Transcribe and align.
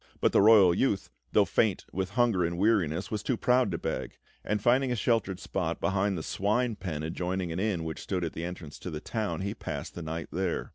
But 0.19 0.31
the 0.31 0.41
royal 0.41 0.73
youth, 0.73 1.11
though 1.31 1.45
faint 1.45 1.85
with 1.93 2.09
hunger 2.17 2.43
and 2.43 2.57
weariness, 2.57 3.11
was 3.11 3.21
too 3.21 3.37
proud 3.37 3.69
to 3.69 3.77
beg; 3.77 4.17
and 4.43 4.59
finding 4.59 4.91
a 4.91 4.95
sheltered 4.95 5.39
spot 5.39 5.79
behind 5.79 6.17
the 6.17 6.23
swine 6.23 6.75
pen 6.75 7.03
adjoining 7.03 7.51
an 7.51 7.59
inn 7.59 7.83
which 7.83 8.01
stood 8.01 8.23
at 8.23 8.33
the 8.33 8.43
entrance 8.43 8.79
to 8.79 8.89
the 8.89 8.99
town, 8.99 9.41
he 9.41 9.53
passed 9.53 9.93
the 9.93 10.01
night 10.01 10.29
there. 10.31 10.69